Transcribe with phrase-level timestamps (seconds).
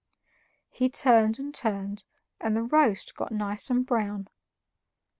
[0.71, 2.05] He turned and turned,
[2.39, 4.29] and the roast got nice and brown.